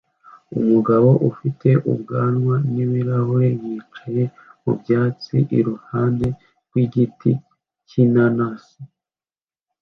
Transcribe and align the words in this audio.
Umugabo 0.59 1.09
ufite 1.29 1.69
ubwanwa 1.91 2.55
n'ibirahure 2.73 3.49
yicaye 3.63 4.23
mu 4.63 4.71
byatsi 4.79 5.35
iruhande 5.57 6.27
rw'igiti 6.67 7.31
cy'inanasi 7.87 8.79